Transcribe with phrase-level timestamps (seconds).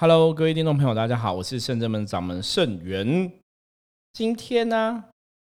[0.00, 3.30] Hello，各位听众朋友，大家好，我是圣正门掌门圣元。
[4.14, 5.04] 今天呢，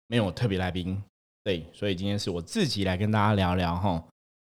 [0.09, 1.01] 没有特别来宾，
[1.45, 4.03] 对，所以今天是我自己来跟大家聊聊哈。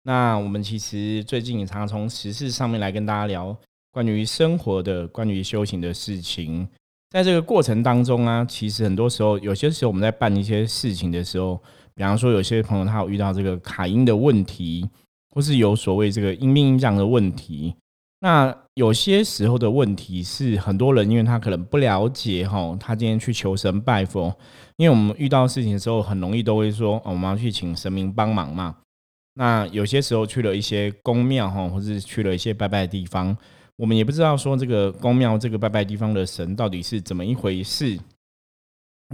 [0.03, 3.57] 那我们其实最近也常常从时事上面来跟大家聊
[3.89, 6.69] 关于生活的、关于修行的事情。
[7.09, 11.59] 在这个过程当中啊，其实很多时候，有些时候我们在办一些事情的时候，
[11.95, 14.87] 比方说有些朋友他有遇到这个卡音的问题，
[15.31, 17.73] 或是有所谓这个阴命阴降的问题。
[18.21, 24.37] 那有些时候的问题是，很多人因为他可能不了解哈，他今天去求神拜佛，
[24.75, 28.75] 因为我们遇到事情的时候，很容易都会说，哦我们要去请神明帮忙嘛。
[29.35, 33.37] 那有些时候去了一些宫庙哈，或是去了一些拜拜的地方，
[33.77, 37.97] 我们也不知道说这个宫庙这个拜拜地方的神到底是怎么一回事。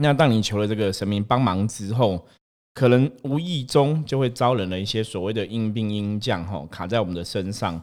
[0.02, 2.26] 那当你求了这个神明帮忙之后，
[2.74, 7.80] 可能无意中就会招惹了一些所谓的阴兵阴将哈，卡在我们的身上。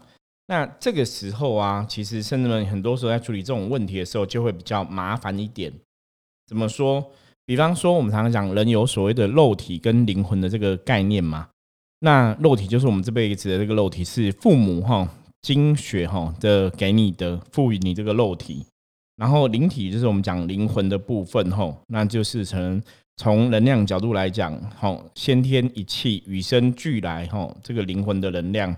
[0.47, 5.73] 那这个时候啊，其实甚至们很多时候在处理这种问题的时候，就会比较麻烦一点。
[6.47, 7.05] 怎么说？
[7.47, 11.49] 比方说，我们常常讲人有所谓的肉体跟灵魂的这个概念嘛。
[12.01, 15.09] 那肉体就是我们这辈子的这个肉体，是父母哈
[15.41, 18.67] 精血哈的给你的，赋予你这个肉体。
[19.17, 22.83] 然后灵体就是我们讲灵魂的部分哈，那就是从
[23.17, 28.77] 从能量角度来讲，哈先天一气与生俱来哈，这个灵魂的能量。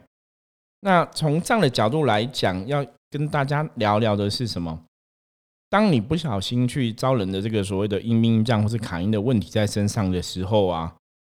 [0.85, 4.79] 那从这样的角度来讲，要跟大家聊聊的是什么？
[5.71, 10.95] 当你不小心去招人的这个所谓的阴兵将或是卡因的问题在身上的时候啊，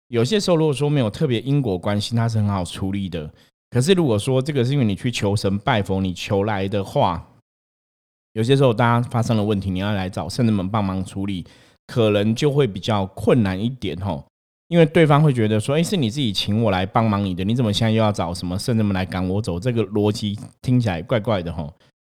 [0.08, 3.32] 有些时候如果说没有特别因果关系，它是很好处理的。
[3.70, 7.26] 可是如果说这个是因为你去求神拜佛，你求来的话，
[8.34, 11.46] 有些时候大家发生了问题，你要来找圣人们帮忙处理，
[11.86, 14.26] 可能就会比较困难一点吼。
[14.68, 19.58] 因为对方会觉得说：“哎，是你自己请我来帮忙你的，你怎么现在又要找什么圣人们来赶我走？
[19.58, 21.66] 这个逻辑听起来怪怪的哈。”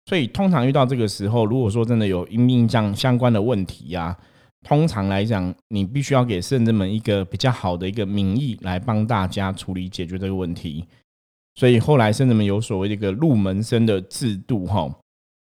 [0.08, 4.16] 所以通常遇到这个时候，如果说真的有因命相相关的问题呀，
[4.64, 10.86] 通常来讲，你必须要给圣人们一个比较好的一个名义来帮大家处理解决这个问题。
[11.56, 14.90] 所以后来圣人们有所谓的一个入门生的制度哈。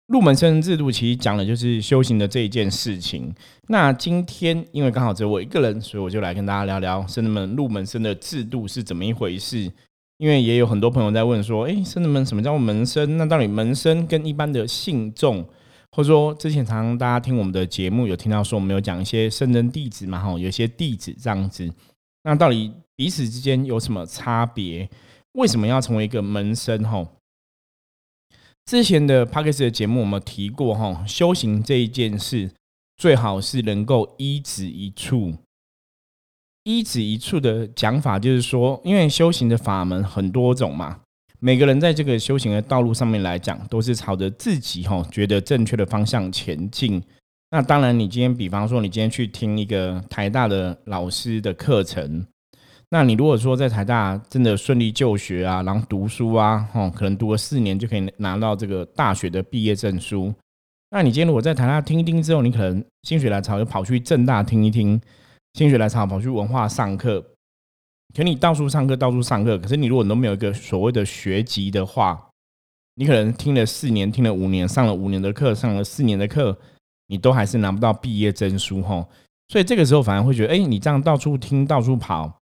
[0.08, 3.32] 入门生制度其实讲的就是修行的这一件事情。
[3.68, 9.70] 那今天因为刚好只有我一个人，所以我就来跟大家聊聊生人们入门生的制度是怎么一回事。
[10.16, 13.18] 因为也有很多朋友在问说：“哎，生人们什么叫门生？
[13.18, 15.46] 那到底门生跟一般的信众，
[15.92, 20.18] 或者说之前常常大家听我们的节目有听到说我们有讲一些圣人弟子嘛？
[20.18, 21.70] 哈，有些弟子这样子。
[22.24, 24.88] 那到底彼此之间有什么差别？
[25.32, 26.82] 为什么要成为一个门生？
[26.82, 27.06] 哈？”
[28.68, 32.50] 之前的 p a c k e s 的节目，我们提过哈，修行这一件事，
[32.98, 35.32] 最好是能够一指一处。
[36.64, 41.00] 一指一处的讲法，就是说，因为修行的法门很多种嘛，
[41.40, 47.02] 每个人在这个修行的道路上面来讲，都是朝着自己哈觉得正确的方向前进。
[47.50, 52.26] 那当然，你今天比方说，你今天去听一个台大的老师的课程。
[52.90, 60.32] 那你如果说在台大真的顺利就学啊，然后读书啊，吼，可能读了四年就可以拿到这个大学的毕业证书。
[60.90, 64.98] 那你今天如果在台大听一听之后，你可能心血来潮就跑去正大听一听，
[65.52, 67.22] 心血来潮跑去文化上课。
[68.16, 72.18] 可你到处上课，到处上课，可是你如果都没有一个所谓的学籍的话，
[72.94, 76.58] 你可能听了四年，听了五年，上了五年的课，上了四年的课，
[77.08, 79.06] 你都还是拿不到毕业证书，吼。
[79.48, 82.37] 所以这个时候反而会觉得，哎，你这样到处听，到处跑。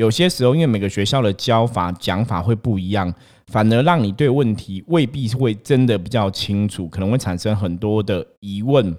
[0.00, 3.12] 有些时候，因为每个学校的教法讲法会不一样，
[3.48, 8.96] 反而让你对问题未必会真的比较清楚，可能会产生很多的疑问。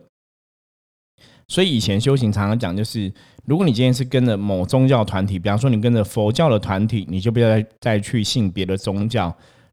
[1.47, 3.11] 所以以前修行常常讲，就是
[3.45, 9.27] 如果你今天是跟着某宗教团体，比方说你跟着佛教的团体，你就不要再再去信别的宗教；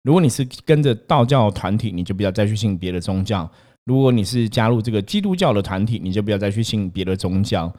[0.05, 3.47] 如果你是跟着道教团体，你就不要再去信别的宗教；
[3.84, 7.71] 如果你是加入这个基督教的团体，你就不要再去信别的宗教。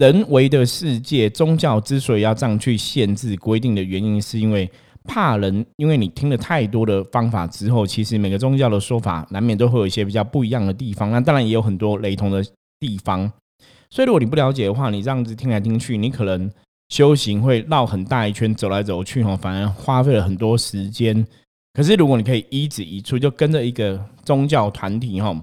[0.00, 4.68] 人为的世界，宗教之所以要这样去限制规定的原因，是因为
[5.04, 5.66] 怕人。
[5.76, 11.10] 因为你听了太多的方法之后，其实每个宗教的说法难免都会有一些比较不一样的地方。
[11.10, 12.42] 那当然也有很多雷同的
[12.78, 13.30] 地方。
[13.90, 16.50] 所以如果你不了解的话，你这样子听来听去，你可能
[16.88, 21.26] 修行会绕很大一圈，走来走去哈，反而花费了很多时间。
[21.74, 25.38] 可是如果你可以一指一处，就跟着一个宗教团体哈，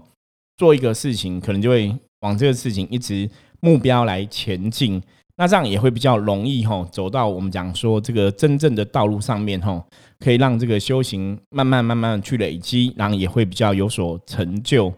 [0.57, 3.29] 做一个事情，可能就会往这个事情一直。
[3.59, 5.01] 目标来前进，
[5.35, 9.83] 那这样也会比较容易哈，走到我们讲说这个真正的道路上面哈，
[10.19, 14.93] 可以让这个修行慢慢慢慢去累积，然后也会比较有所成就。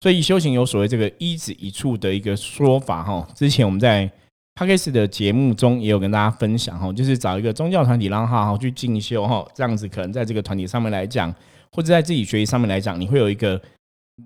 [0.00, 3.26] 所以修行有所谓这个一指一处的一个说法哈。
[3.34, 4.10] 之前我们在
[4.54, 11.34] p a k 斯的节目中也有跟大家分享哈，就是找一个宗教团体，然后好好去进修哈，这样子可能在这个团体上面来讲，
[11.72, 13.60] 或者在自己学习上面来讲，你会有一个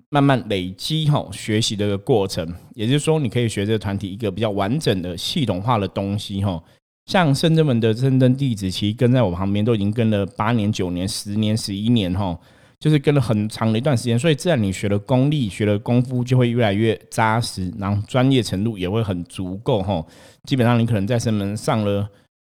[0.09, 2.47] 慢慢累积哈学习的一个过程。
[2.73, 6.61] 也就是说，你可以学这个团体一个比较完整的系统化的东西哈。
[7.05, 12.39] 像深圳门的深圳弟子，其实跟在我旁边都已经跟了八年、九年、十年、十一年哈，
[12.79, 20.05] 就是跟了很长的一段时间，所以自然你学的功力、学的功夫就会越来越扎实，然后专业程度也会很足够哈。
[20.45, 22.07] 基本上你可能在深门上了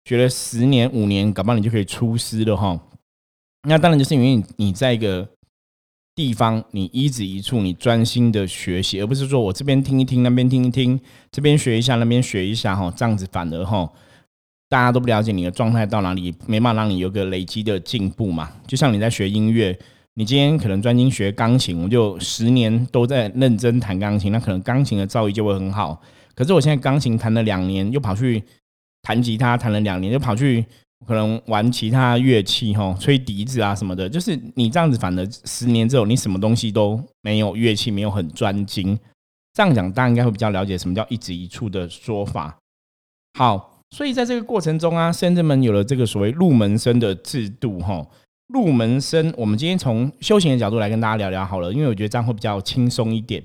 [0.03, 2.77] 学了十年、五年，搞不好你就可以出师了哈。
[3.65, 5.25] 那当然就是因为你在一个
[6.15, 10.99] 地方，你一指一处，你专心的学习，而不是说我这边听一听，那边听一听，
[11.31, 13.89] 这边学一下，那边学一下哈，这样子反而哈。
[14.69, 18.51] 大家都不了解你的状态到哪里，没办法让你有个累积的进步嘛。
[18.65, 19.77] 就像你在学音乐，
[20.15, 26.01] 你今天可能专心学钢琴，我就十年都在认真弹钢琴，那可能钢琴的造诣就会很好。
[26.33, 28.41] 可是我现在钢琴弹了两年，又跑去
[29.03, 30.65] 弹吉他，弹了两年，又跑去
[31.07, 34.09] 可能玩其他乐器，哈，吹笛子啊什么的。
[34.09, 38.97] 就是你这样子，反而十年之后，你什么东西都没有，乐器没有很专精。
[39.53, 42.57] 这样讲，大家应该会比较了解什么叫一指一处的说法。
[43.33, 43.71] 好。
[43.91, 48.03] 所以在这个过程中啊，深圳们有了这个所谓入门生的制度哈。
[48.47, 53.43] 入门生，我们今天从修行的角度来跟大家聊聊好了，因为我觉得这样会比较轻松一点。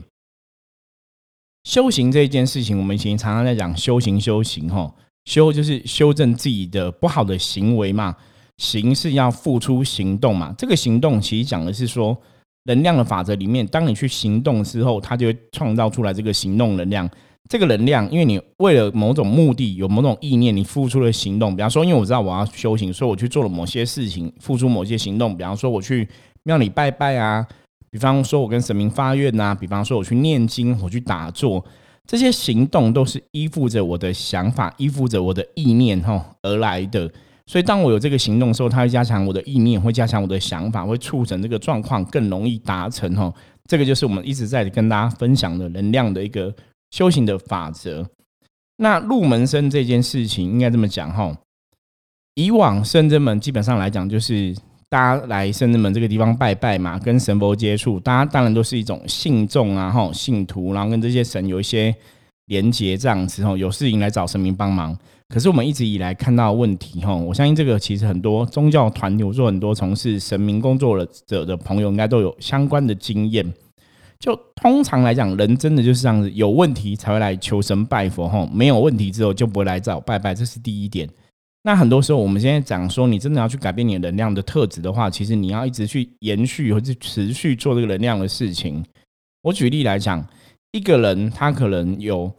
[1.65, 4.95] 修行这一件事情，我们以前常常在讲修行，修行哈，
[5.29, 8.17] 修就是修正自己的不好的行为嘛，
[8.57, 10.55] 行是要付出行动嘛。
[10.57, 12.17] 这个行动其实讲的是说，
[12.65, 17.07] 能量的法则里面，当你去行动之后，它就会创造出来这个行动能量。
[17.47, 21.55] 这个能量，因为你为了某种目的，有某种意念，你付出了行动。
[21.55, 25.37] 比方说，因为我知道我要修行，所以我去做了某些事情，付出某些行动。
[25.37, 26.09] 比方说，我去
[26.45, 27.45] 庙里拜拜啊；
[27.91, 31.63] 比方说，我跟神明发愿呐；比方说，我去念经，我去打坐，
[32.09, 37.09] 这些行动都是依附着我的想法，依附着我的意念哈而来的。
[37.47, 43.33] 所以，当我有这个行动的时候，它会加强我的意念，会加强我的想法，会促成这个状况更容易达成哈。
[43.67, 46.53] 这个就是我们一直在跟大家分享的能量的一个。
[46.91, 48.09] 修行的法则，
[48.79, 51.37] 那入门生这件事情应该这么讲哈。
[52.35, 54.57] 以往圣真门基本上来讲，就是
[54.91, 61.95] 大家来圣真门这个地方拜拜嘛，跟神佛接触，大家当然都是一种信众啊，吼，信徒，然后跟这些神有一些
[62.47, 64.97] 连结这样子，吼，有事情来找神明帮忙。
[65.29, 73.45] 可是我们一直以来看到问题，吼，我相信这个其实很多宗教团体，或者很多从事神明工作者的朋友，应该都有相关的经验。
[74.19, 81.07] 就通常来讲，人真的就是这样子，有问题才会来求神拜佛吼，没有问题之后就不会来找拜拜，这是第一点。
[81.63, 88.85] 那很多时候，我们现在讲说，你真的要去改变你的能量的特质的话，其实你要一直去延续或者持续做这个能量的事情。
[89.43, 90.27] 我举例来讲，
[90.73, 92.33] 一个人他可能有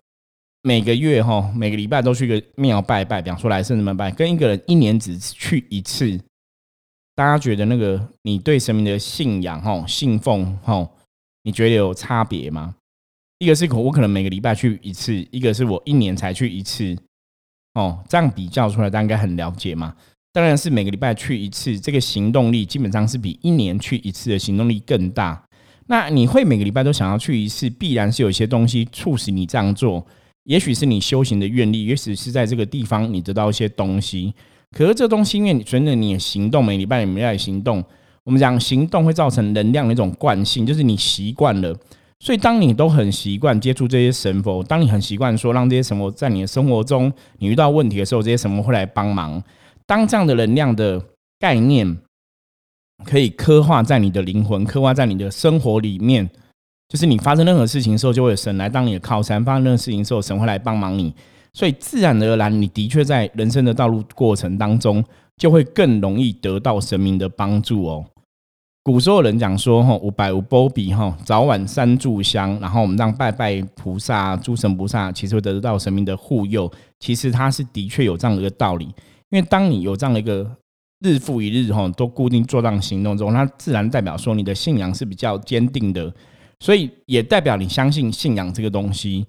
[0.64, 6.20] 每个月哈，每个礼拜都去个庙拜拜，比方说来圣门拜，跟一个人一年只去一次，
[7.16, 10.90] 大家觉得那个你对神明的信仰哈、信奉哈。
[11.44, 12.76] 你觉得有差别吗？
[13.40, 16.98] 一个是我可能每个礼拜去一次，一个是我一年才去一次。
[17.80, 19.94] 哦，这样比较出来，大家应该很了解嘛。
[20.34, 25.42] 当然是每个礼拜去一次，这个行动力基本上是比一年去一次的行动力更大。
[25.88, 30.06] 那你会每个礼拜都想要去一次，必然是有一些东西促使你这样做。
[30.44, 34.34] 也许是你修行的愿力，也许是在这个地方你得到一些东西。
[34.72, 37.84] 可是这东西，因为你随着你的行动，每礼拜你们要行动。
[38.24, 41.76] 我们讲行动会造成能量的一种惯性，就是你习惯了，
[42.20, 49.42] 所以当你都很习惯接触这些神佛，当你很习惯说让这些神佛在你的生活中，你遇到问题的时候，这些神佛会来帮忙。
[49.86, 51.02] 当这样的能量的
[51.40, 51.98] 概念
[53.06, 56.30] 可以刻画在你的灵魂，刻画在你的生活里面，
[56.90, 61.14] 就是你发生任何事情的时候，就会有神来当你的靠山；发生任何事情的时候，神会来帮忙你。
[61.54, 65.04] 所以自然而然，你的确在人生的道路过程当中，
[65.38, 68.06] 就会更容易得到神明的帮助哦。
[68.92, 76.68] 古时候人讲说，哈，五百五波比哈，早晚三炷香，然后我们让拜拜菩萨、诸神菩萨，其实会得到神明的护佑。
[77.00, 78.86] 其实它是的确有这样的一个道理，
[79.30, 80.50] 因为当你有这样的一个
[81.02, 86.12] 日复一日哈，都固定做这样行动中，它自然代表说你的信仰是比较坚定的，
[86.60, 89.24] 所以也代表你相信信仰这个东西。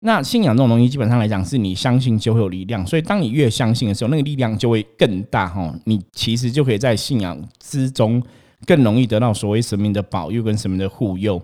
[0.00, 5.74] 那信仰这种东西，基本上来讲，是你相信就会有力量，所以当你越相信的时候，那个力量就会更大哈。
[5.86, 8.22] 你其实就可以在信仰之中。
[8.64, 11.42] 更容易得到所谓神明的保佑跟神明的护佑，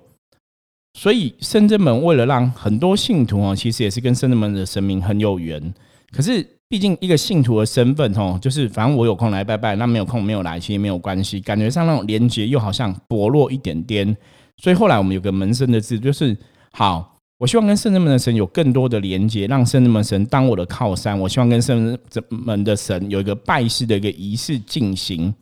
[0.94, 5.74] 所以圣真门为了让很多信徒哦，其实也是跟圣真门的神明很有缘。
[6.10, 11.40] 可是毕竟一个信徒的身份哦，就是反正我有空来拜拜，那没有空没有来，其实没有关系。
[11.40, 14.16] 感觉上那种连接又好像薄弱一点点。
[14.62, 16.36] 所以后来我们有个门生的字，就是
[16.72, 21.18] 好，我希望跟圣真门的神有更多的连接，让圣真门神当我的靠山。
[21.18, 25.34] 我希望跟圣真门的神有一个拜师的一个仪式进行。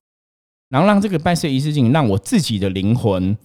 [0.71, 3.37] 然后让这个拜师仪式进行，让我自己的灵魂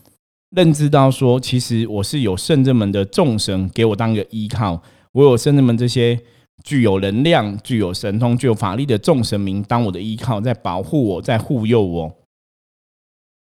[0.55, 6.17] 认知到说，其实我是有圣人们的众神给我当一个依靠，我有圣人们这些
[6.63, 12.15] 具有能量、具有神通、具有法力的众神明当我的依靠，在保护我，在护佑我。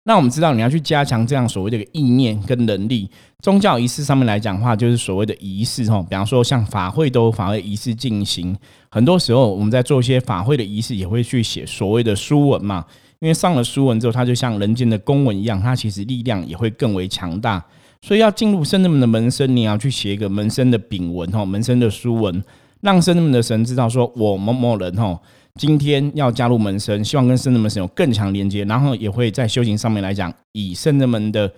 [0.08, 3.10] 那我们知道，你要去加强这样所谓的意念跟能力，
[3.42, 6.06] 宗教仪式上面来讲的话，就是所谓的仪式哦。
[6.08, 8.56] 比方说，像法会都法会仪式进行，
[8.92, 12.86] 很多时候我们在做一些法会的仪式，也会去写所谓的书文嘛。
[13.20, 17.64] 因为上了书文之后，它就像人间的公文一样，它其实力量也会更为强大。
[18.02, 22.44] 所以要进入圣人们的门生，你要去写一个门生的禀文哦，门生的书文，
[22.82, 25.20] 让圣人们的神知道说，我某某人哦。
[25.60, 31.50] 今天要加入门生，希望跟圣人们神有更强连接，然后也会在修行上面来讲，以圣人们的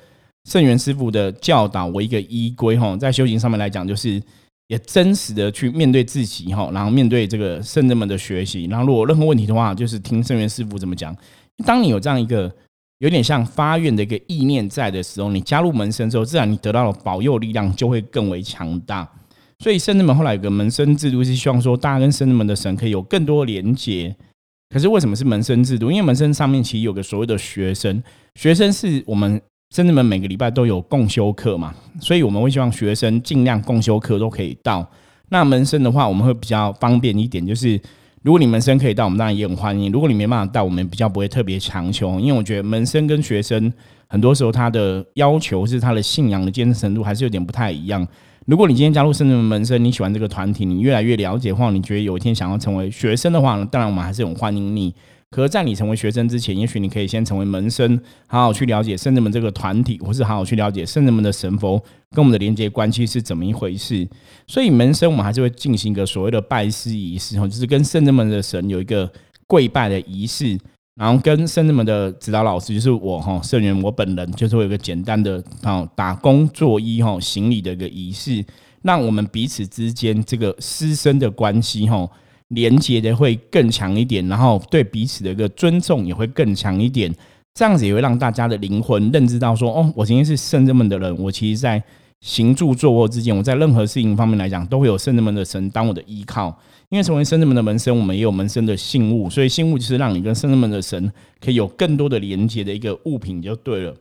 [0.47, 4.21] 圣元师傅的教导为一个依归哈，在修行上面来讲，就是
[4.67, 11.13] 也真实的去面对自己哈，然后面对这个圣人们的学习，然后如果任何问题的话，就是听圣元师傅怎么讲。
[11.65, 12.51] 当你有这样一个
[12.99, 19.07] 有点像发愿的一个意念在的时候，你加入门生之后，自然你得到了保佑力量就会更为强大。
[19.59, 24.15] 所以圣人们后来有个门生制度，是希望说大家跟圣人们的神可以有更多连接。
[24.69, 25.89] 可是为什么是门生制度？
[25.89, 28.03] 因为门生上面其实有个所谓的学生，
[28.35, 29.41] 学生是我们
[29.73, 34.87] 圣人们每个礼拜都有共修课嘛，所以我们会希望学生尽量共修课都可以到。
[35.29, 37.79] 那门生的话，我们会比较方便一点，就是
[38.23, 43.71] 如果你门生可以到，我们当然也很欢迎；如果你没办法到，我们比较不会特别强求，因为我觉得门生跟学生
[44.07, 48.05] 很多时候他的要求是他的信仰的坚持程度还是有点不太一样。
[48.45, 54.93] 如果你今天加入圣人门生，你喜欢这个团体，你越来越了解或你觉得有一天想要成为学生的话，当然我们还是很欢迎你。
[55.29, 61.77] 可是，在你成为学生之前，也许你可以先成为门生，好好去了解圣人们这个团体，或是好好去了解圣人们的神佛
[62.11, 64.07] 跟我们的连接关系是怎么一回事。
[64.47, 69.11] 所以，门生我们还是会进行一个所谓的拜师仪式，哈，就是跟圣人们的神有一个
[69.45, 70.57] 跪拜的仪式。
[70.95, 78.43] 然后跟圣人们的指导老师就是我哈圣元我本人就是会有个简单的哈打工作揖哈行礼的一个仪式，
[78.81, 82.09] 让我们彼此之间这个师生的关系哈
[82.49, 87.13] 连接的会更强一点，然后对彼此的一个尊重也会更强一点，
[87.53, 91.83] 这样子也会让大家的灵魂认知到说哦，我今天是圣人们的人，我其实在
[92.21, 96.57] 行住坐卧之间，我在任何事情方面来讲都会有圣人们的神当我的依靠。
[96.89, 101.11] 因为成为圣人们的门生，我们也有门生的信物，所以信物就是让你跟圣人们的神
[101.41, 103.93] 可以有更多的连接的一个物品，就对了。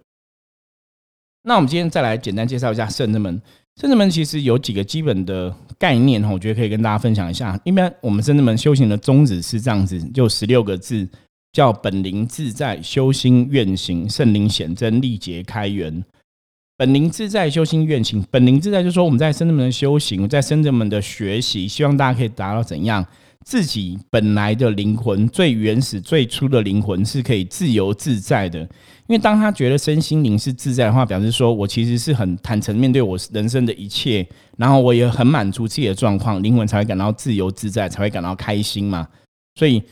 [1.43, 3.43] 那我们今天再来简单介绍一下圣人们。
[3.78, 7.61] 圣人们其实有几个基本的概念哈，我觉得可以跟大家分享一下。
[7.62, 11.06] 一般我们圣人们修行的宗旨是这样子，就十六个字，
[11.52, 16.02] 叫本灵自在，修心愿行，圣灵显真，力竭开源。
[16.78, 18.25] 本灵自在，修心愿行。
[18.30, 23.06] 本灵自在，就是说我们在深圳们的修行，在深圳门的学习，希望大家可以达到怎样？
[23.47, 28.59] 自己本来的灵魂最原始、最初的灵魂是可以自由自在的。
[28.61, 34.26] 因为当他觉得身心灵是自在的话，表示说我其实是很坦诚面对我人生的一切，
[34.59, 39.09] 然后我也很满足自己的状况，灵魂才会感到自由自在，才会感到开心嘛。
[39.55, 39.83] 所以。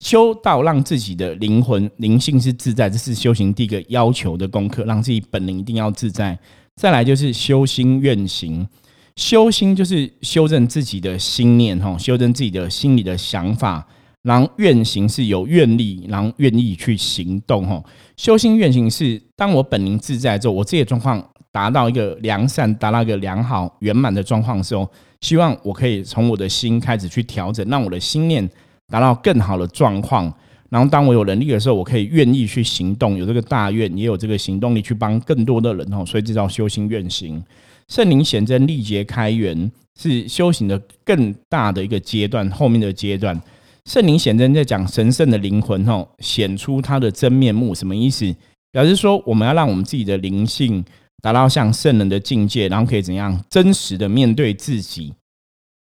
[0.00, 6.38] 修道让自己的灵魂灵性是自在，这是修行第一个要求的功课，让自己本灵一定要自在。
[6.76, 8.68] 再来就是修心愿行，
[9.16, 13.86] 修心就是修正自己的心念，哈，修正自己的心里的想法。
[14.22, 17.82] 然后愿行是有愿力，然后愿意去行动，哈。
[18.16, 24.90] 修心愿行是当我本灵自在之后，我自己的状况达到一个良善、达到一个良好圆满的状况的时候，
[25.20, 28.48] 希望我可以从我的心开始去调整，让我的心念。
[28.88, 30.32] 达到更好的状况，
[30.68, 36.04] 然后当我有能力的时候，我可以愿意去行动，有这个大愿，也有这个行动力去帮更多的人哦。
[36.06, 37.42] 所以这叫修心愿行。
[37.88, 42.50] 圣灵显真，力竭开源，是修行的更大的一个阶段。
[42.50, 43.40] 后面的阶段，
[43.84, 48.34] 圣灵显真在讲神圣的灵魂哦，显出它的真面目，什么意思？
[48.72, 50.84] 表示说我们要让我们自己的灵性
[51.22, 55.12] 达到像圣人的境界，然后可以怎样真实的面对自己？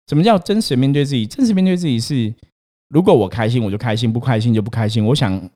[0.07, 1.25] 什么叫真实面对自己？
[1.25, 2.33] 真实面对自己是。
[2.89, 5.05] 如果我开心，我就开心；不开心就不开心。
[5.05, 5.49] 我想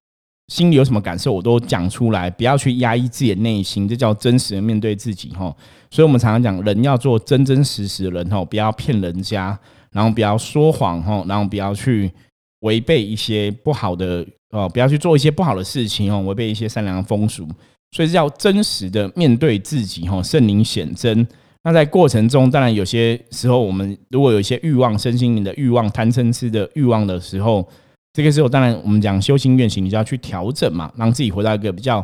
[0.48, 5.54] 心里有什么感受，我都讲出来，不要去压抑自己的内心，这叫真实的面对自己哈。
[5.90, 9.58] 所以，我们常常讲，人要做真真实实的人哈，不要骗人家，
[9.92, 12.12] 然后不要说谎哈，然后不要去
[12.60, 17.48] 违背一些不好的哦，不要去做一些不好的事情哦，违背一些善良的风俗。
[17.92, 21.28] 所以，叫真实的面对自己哈，圣灵显真。
[21.64, 27.68] 那在过程中，当然有些时候，我们如果有一些欲望、身心灵的欲望、贪嗔痴的欲望的时候，
[28.16, 32.02] 这个时候，当然我们讲修心愿行，你就要去调整嘛，让自己回到一个比较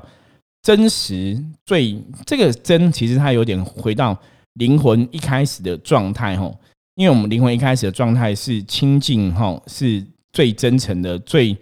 [0.62, 4.22] 真实、最这个真，其实它有点回到
[4.56, 6.54] 灵魂一开始的状态吼，
[6.96, 11.56] 因为我们灵魂一开始的状态是清净吼，是最真诚的、最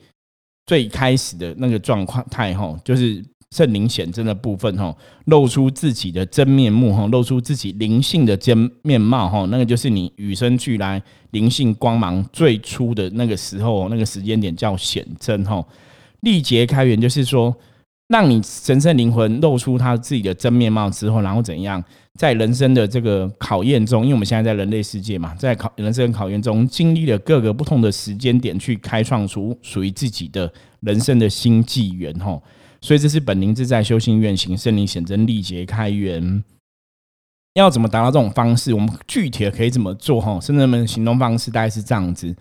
[0.65, 3.23] 最开始的那个状况态吼，就是
[3.55, 11.01] 圣灵显真的部分哈，露出自己的真面目哈，露出自己灵性的真面貌哈，那个就是你与生俱来
[11.31, 15.65] 灵性光芒最初的那个时候，那个时间点叫显真哈。
[16.21, 17.55] 历劫开源就是说。
[18.09, 21.83] 让你神圣灵魂露出他自己的真面貌之后，然后怎样
[22.15, 24.01] 在人生的这个考验中？
[24.01, 32.11] 因为我们现在在人类世界嘛，在考人生考验中，经历了各个不同的时间点，去开创出属于自己的人生的新纪元。
[32.19, 32.41] 吼，
[32.81, 36.43] 所以这是本灵自在修行愿行圣灵显真力劫开源。
[37.55, 38.73] 要怎么达到这种方式？
[38.73, 40.21] 我们具体的可以怎么做？
[40.21, 42.33] 哈，圣人们行动方式大概是这样子：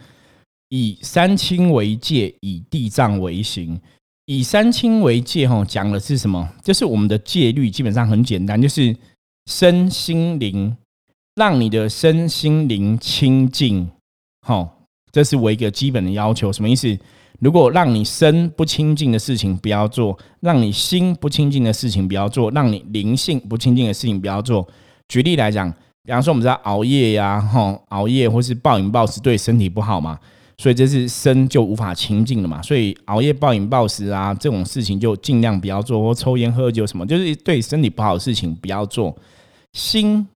[0.69, 3.81] 以三清为界，以地藏为行。
[4.27, 6.47] 以三清为戒，哈，讲的是什么？
[6.63, 8.95] 就是我们的戒律基本上很简单，就是
[9.47, 10.77] 身心灵，
[11.35, 13.91] 让你的身心灵清净，
[14.47, 14.71] 哈，
[15.11, 16.53] 这是我一个基本的要求。
[16.53, 16.97] 什么意思？
[17.41, 24.67] 如果让你身不清净的事情不要做，让你心不清净的事情不要做，让你灵性不清净的事情不要做。
[25.09, 25.73] 举例来讲，
[26.05, 30.19] 比方说我们在熬夜呀，哈，熬夜或是暴饮暴食对身体不好嘛。
[30.61, 39.17] 所以这是身就无法清净了嘛，所以熬夜暴饮暴食啊这种事情就尽量不要做，或抽烟喝酒什么，就是对身体不好的事情不要做。
[39.75, 40.27] 心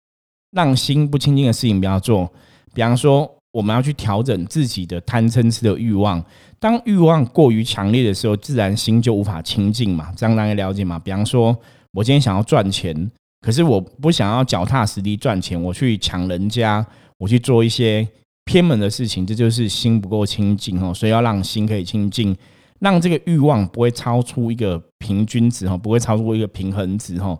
[0.53, 2.31] 让心不清净的事情不要做，
[2.73, 6.25] 比方说我们要去调整自己的贪嗔痴的欲望，
[6.59, 10.13] 当欲望过于强烈的时候，自然心就无法清净嘛。
[10.17, 10.99] 这样大家了解吗？
[10.99, 11.57] 比方说
[11.93, 16.85] 我今天想要赚钱，可是我不想要脚踏实地赚钱，我去抢人家，
[17.19, 18.09] 我去做一些。
[18.45, 22.37] 偏门的事情，这就是心不够清净哦，所以要让心可以清净，
[22.81, 27.39] 让这个欲望不会超出一个平均值哈，不会超出一个平衡值哈。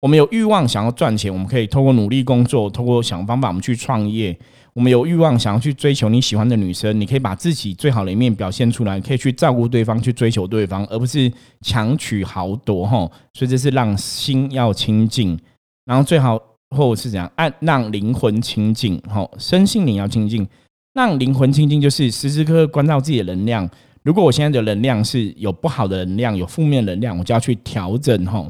[0.00, 4.36] 我们有欲望想要赚钱，我们可以透过努力工作，透过想方法我们去创业。
[4.72, 13.10] 我们有欲望想要去追求你喜欢的女生，你可以把自己最好的一面表现出来，可以去照顾对方，去追求对方，而不是强取豪夺哈。
[13.34, 15.38] 所以这是让心要清净，
[15.84, 16.38] 然后最好。
[16.72, 20.46] 或是怎样按让灵魂清净，吼，身心灵要清净，
[20.94, 23.68] 让灵魂清净，就是时时刻刻关照自己的能量。
[24.04, 28.48] 如果我现在的能量是有不好的能量，有负面能量，我就要去调整，吼。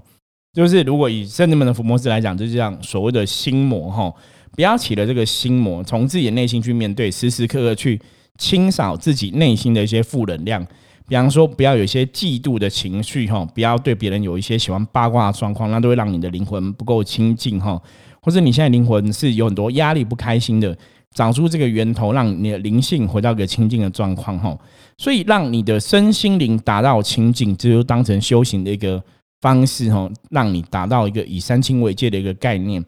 [0.52, 4.14] 就是如果以圣人们的伏魔师来讲，就是这样所谓的心魔，吼，
[4.52, 8.00] 不要起了这个心魔，从自己的内心去面对，时时刻刻去
[8.36, 10.66] 清扫自己内心的一些负能量。
[11.08, 17.80] 比方说，不要有一些嫉妒的情绪，哈，不要对别人有一些喜欢八卦的状况，那都会让你的灵魂不够清净，哈。
[18.22, 20.76] 或者你现在灵魂是有很多压力、不开心的，
[21.12, 24.56] 找出这个源头，让你的灵性回到一个清净的状况，哈。
[24.98, 29.02] 所以让你的身心灵达到清净，这就当成修行的一个
[29.40, 32.84] 方式，哈，让你达到一个以三清为界的一个概念。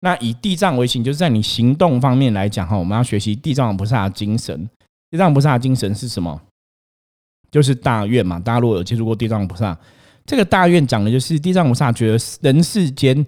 [0.00, 4.68] 那以地藏为行，就是在你行动方面来讲，哈，我们要学习地藏菩萨精神。
[5.10, 6.40] 地藏菩萨精神是什么？
[7.50, 8.38] 就是大愿嘛。
[8.38, 9.78] 大家如果有接触过地藏菩萨，
[10.26, 13.26] 这个大愿讲的就是地藏菩萨觉得人世间。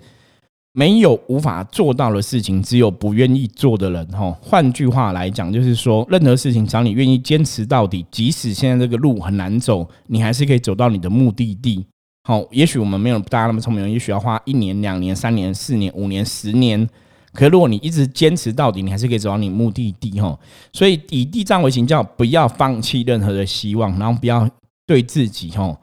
[0.78, 4.06] 没有无法做到的事情，只有不愿意做的人。
[4.08, 11.86] 哈，换句话来讲，就是说，任何事情只要你愿意坚持到底，即使现在这个路很难走，你还是可以走到你的目的地。
[12.26, 16.84] 好，也许我们没有大家那么聪明，也许要花一年、两年、三年、四年、五年、十年。
[17.32, 20.20] 可如果你一直坚持到底，你还是可以走到你目的地。
[20.20, 20.36] 哈，
[20.72, 24.50] 所以以地藏为行，叫不要放弃任何的希望，然后不要
[24.84, 25.78] 对自己，哈。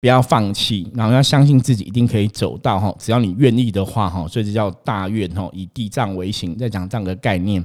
[0.00, 7.64] 不要放弃，然后要相信自己一定可以走到哈，只要你愿意的话哈，所以这叫大愿哈，以地藏为行，在讲这样的概念。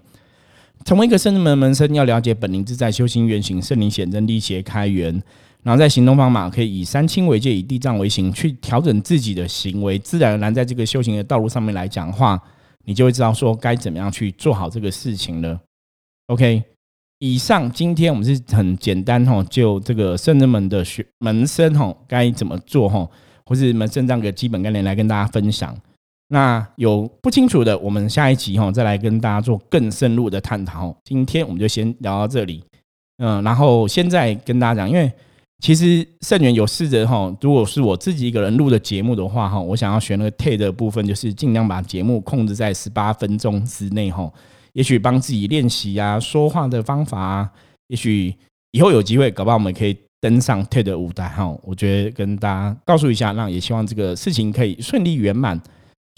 [0.83, 5.21] 成为一个圣人门门生，要了解本灵自在修行原型，圣灵显真力邪开源，
[5.63, 12.39] 然后在行动方法可以以三清为界，以地藏为行，去调整自己的行为，自然而然在这个修行的道路上面来讲话，
[12.85, 15.59] 你就会知道说该怎么样去做好这个事情了。
[16.27, 16.63] OK。
[17.19, 23.09] 以上，今天我们是很简单哈，就这个圣人们的学门生哈，该怎么做哈，
[23.45, 25.73] 或是门生这样的基本概念来跟大家分享。
[26.27, 30.93] 那有不清楚的，我们下一集哈再来跟大家做更深入的探讨。
[31.05, 32.61] 今天我们就先聊到这里，
[33.19, 35.09] 嗯，然后现在跟大家讲，因为
[35.63, 44.29] 其实盛元有试着哈，如果是我自己一个人录的节目的话哈，我想要选那个 T 的部分，就是尽量把节目控制在十八分钟之内哈。
[44.73, 47.49] 也许帮自己练习啊，说话的方法啊，
[47.87, 48.35] 也许
[48.71, 51.57] 以后有机会，搞不好我们可以登上 TED 舞台哈。
[51.63, 55.57] 我觉得跟大家告诉一下，那也希望这个事情可以顺利圆满。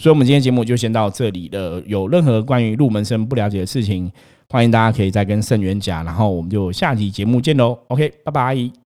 [0.02, 1.80] 所以，我们今天节目就先到这里了。
[1.86, 4.12] 有任何关于入门生不了解的事情，
[4.50, 7.78] 欢迎大家可以再跟盛元讲，然后我们就下集节目见喽。
[7.90, 8.85] OK，拜拜。